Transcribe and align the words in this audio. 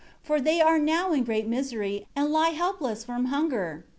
For 0.23 0.41
they 0.41 0.59
are 0.59 0.79
now 0.79 1.11
in 1.13 1.23
great 1.23 1.45
misery; 1.47 2.07
and 2.15 2.31
lie 2.31 2.49
helpless 2.57 3.03
from 3.03 3.25
hunger.' 3.25 3.85